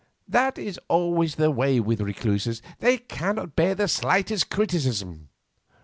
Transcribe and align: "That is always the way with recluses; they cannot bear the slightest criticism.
"That 0.27 0.57
is 0.57 0.79
always 0.87 1.35
the 1.35 1.51
way 1.51 1.79
with 1.79 2.01
recluses; 2.01 2.63
they 2.79 2.97
cannot 2.97 3.55
bear 3.55 3.75
the 3.75 3.87
slightest 3.87 4.49
criticism. 4.49 5.29